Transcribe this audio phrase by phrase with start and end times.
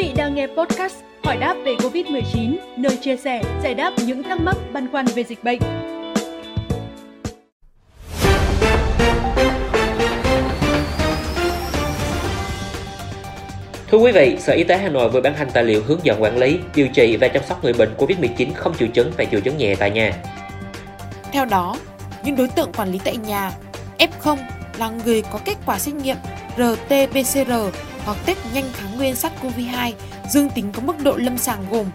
[0.00, 4.40] vị đang nghe podcast Hỏi đáp về Covid-19, nơi chia sẻ, giải đáp những thắc
[4.40, 5.58] mắc băn khoăn về dịch bệnh.
[13.90, 16.22] Thưa quý vị, Sở Y tế Hà Nội vừa ban hành tài liệu hướng dẫn
[16.22, 19.40] quản lý, điều trị và chăm sóc người bệnh COVID-19 không triệu chứng và triệu
[19.40, 20.12] chứng nhẹ tại nhà.
[21.32, 21.76] Theo đó,
[22.24, 23.50] những đối tượng quản lý tại nhà
[23.98, 24.36] F0
[24.78, 26.16] là người có kết quả xét nghiệm
[26.56, 27.70] RT-PCR
[28.04, 29.92] hoặc test nhanh kháng nguyên SARS-CoV-2
[30.30, 31.86] dương tính có mức độ lâm sàng gồm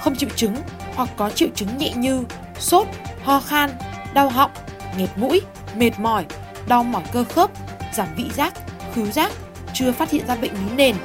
[0.00, 0.56] không triệu chứng
[0.94, 2.24] hoặc có triệu chứng nhẹ như
[2.58, 2.86] sốt,
[3.22, 3.70] ho khan,
[4.14, 4.50] đau họng,
[4.98, 5.40] nghẹt mũi,
[5.76, 6.24] mệt mỏi,
[6.68, 7.50] đau mỏi cơ khớp,
[7.94, 8.54] giảm vị giác,
[8.94, 9.32] khứu giác,
[9.72, 10.96] chưa phát hiện ra bệnh lý nền,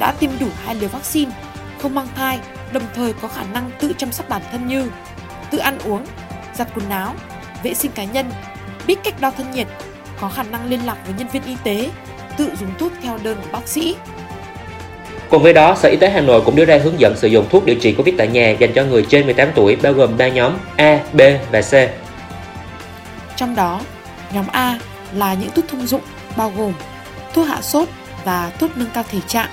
[0.00, 1.32] đã tiêm đủ hai liều vaccine,
[1.82, 2.40] không mang thai,
[2.72, 4.90] đồng thời có khả năng tự chăm sóc bản thân như
[5.50, 6.06] tự ăn uống,
[6.54, 7.14] giặt quần áo,
[7.62, 8.30] vệ sinh cá nhân,
[8.86, 9.66] biết cách đo thân nhiệt,
[10.20, 11.90] có khả năng liên lạc với nhân viên y tế,
[12.36, 13.96] tự dùng thuốc theo đơn của bác sĩ.
[15.30, 17.46] Cùng với đó, Sở Y tế Hà Nội cũng đưa ra hướng dẫn sử dụng
[17.50, 20.28] thuốc điều trị Covid tại nhà dành cho người trên 18 tuổi bao gồm 3
[20.28, 21.20] nhóm A, B
[21.52, 21.72] và C.
[23.36, 23.80] Trong đó,
[24.34, 24.78] nhóm A
[25.12, 26.00] là những thuốc thông dụng
[26.36, 26.72] bao gồm
[27.34, 27.88] thuốc hạ sốt
[28.24, 29.48] và thuốc nâng cao thể trạng.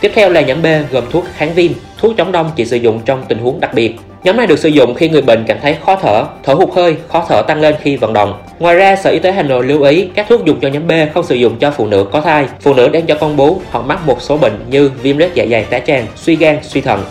[0.00, 3.00] Tiếp theo là nhóm B gồm thuốc kháng viêm, thuốc chống đông chỉ sử dụng
[3.04, 3.96] trong tình huống đặc biệt.
[4.24, 6.96] Nhóm này được sử dụng khi người bệnh cảm thấy khó thở, thở hụt hơi,
[7.08, 8.42] khó thở tăng lên khi vận động.
[8.58, 10.92] Ngoài ra, Sở Y tế Hà Nội lưu ý các thuốc dùng cho nhóm B
[11.14, 13.80] không sử dụng cho phụ nữ có thai, phụ nữ đang cho con bú hoặc
[13.80, 17.04] mắc một số bệnh như viêm loét dạ dày tá tràng, suy gan, suy thận.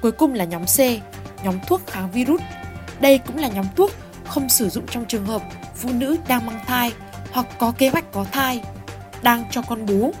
[0.00, 0.78] Cuối cùng là nhóm C,
[1.44, 2.40] nhóm thuốc kháng virus.
[3.00, 3.90] Đây cũng là nhóm thuốc
[4.24, 5.42] không sử dụng trong trường hợp
[5.76, 6.92] phụ nữ đang mang thai
[7.32, 8.60] hoặc có kế hoạch có thai,
[9.22, 10.12] đang cho con bú.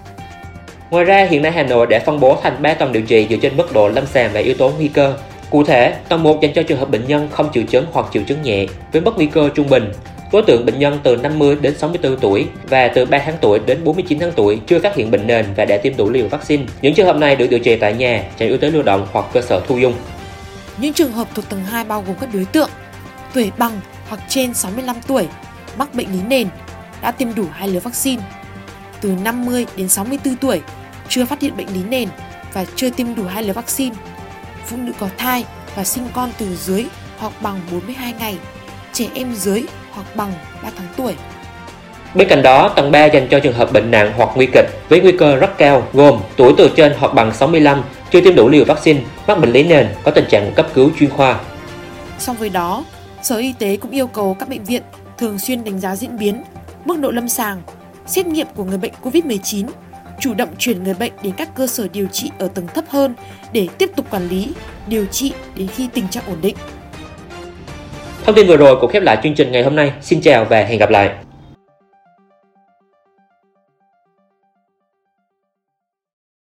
[0.90, 3.36] Ngoài ra, hiện nay Hà Nội đã phân bố thành 3 tầng điều trị dựa
[3.36, 5.14] trên mức độ lâm sàng và yếu tố nguy cơ.
[5.50, 8.22] Cụ thể, tầng 1 dành cho trường hợp bệnh nhân không triệu chứng hoặc triệu
[8.22, 9.92] chứng nhẹ với mức nguy cơ trung bình.
[10.32, 13.84] Đối tượng bệnh nhân từ 50 đến 64 tuổi và từ 3 tháng tuổi đến
[13.84, 16.64] 49 tháng tuổi chưa phát hiện bệnh nền và đã tiêm đủ liều vaccine.
[16.82, 19.24] Những trường hợp này được điều trị tại nhà, trạm y tế lưu động hoặc
[19.32, 19.94] cơ sở thu dung.
[20.78, 22.70] Những trường hợp thuộc tầng 2 bao gồm các đối tượng
[23.34, 25.28] tuổi bằng hoặc trên 65 tuổi,
[25.78, 26.48] mắc bệnh lý nền,
[27.02, 28.22] đã tiêm đủ hai liều vaccine.
[29.00, 30.60] Từ 50 đến 64 tuổi,
[31.08, 32.08] chưa phát hiện bệnh lý nền
[32.52, 33.96] và chưa tiêm đủ hai liều vaccine.
[34.70, 35.44] Phụ nữ có thai
[35.74, 36.86] và sinh con từ dưới
[37.18, 38.36] hoặc bằng 42 ngày,
[38.92, 40.32] trẻ em dưới hoặc bằng
[40.62, 41.14] 3 tháng tuổi.
[42.14, 45.00] Bên cạnh đó, tầng 3 dành cho trường hợp bệnh nặng hoặc nguy kịch với
[45.00, 48.64] nguy cơ rất cao gồm tuổi từ trên hoặc bằng 65, chưa tiêm đủ liều
[48.64, 51.40] vaccine, mắc bệnh lý nền, có tình trạng cấp cứu chuyên khoa.
[52.18, 52.84] Song với đó,
[53.22, 54.82] Sở Y tế cũng yêu cầu các bệnh viện
[55.18, 56.42] thường xuyên đánh giá diễn biến,
[56.84, 57.62] mức độ lâm sàng,
[58.06, 59.66] xét nghiệm của người bệnh COVID-19,
[60.20, 63.14] chủ động chuyển người bệnh đến các cơ sở điều trị ở tầng thấp hơn
[63.52, 64.52] để tiếp tục quản lý,
[64.86, 66.56] điều trị đến khi tình trạng ổn định.
[68.24, 69.92] Thông tin vừa rồi cũng khép lại chương trình ngày hôm nay.
[70.02, 71.10] Xin chào và hẹn gặp lại.